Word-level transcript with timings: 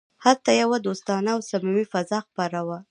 هلته 0.23 0.49
یوه 0.61 0.77
دوستانه 0.85 1.29
او 1.35 1.41
صمیمي 1.49 1.85
فضا 1.93 2.19
خپره 2.27 2.59
وه 2.67 2.77